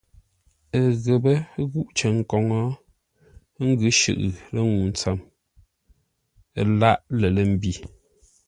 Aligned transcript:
Ghəpə́ 1.03 1.35
ghúʼ 1.71 1.89
cər 1.97 2.15
koŋə, 2.29 2.57
ə́ 3.59 3.65
ngʉ̌ 3.71 3.91
shʉʼʉ 3.99 4.19
lə́ 4.53 4.63
ŋuu 4.71 4.85
ntsəm, 4.91 5.17
ə 6.59 6.61
lâʼ 6.79 6.99
lər 7.19 7.31
lə̂ 7.35 7.43
mbi. 7.53 7.71